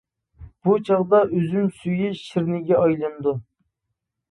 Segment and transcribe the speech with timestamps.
[0.67, 3.37] بۇ چاغدا ئۈزۈم سۈيى شىرنىگە ئايلىنىدۇ.